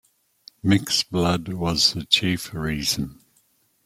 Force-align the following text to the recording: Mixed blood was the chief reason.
Mixed 0.63 1.11
blood 1.11 1.47
was 1.49 1.93
the 1.93 2.03
chief 2.05 2.55
reason. 2.55 3.19